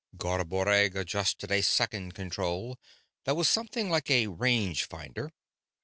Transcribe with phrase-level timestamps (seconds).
[0.17, 2.79] Garboreggg adjusted a second control
[3.25, 5.31] that was something like a range finder.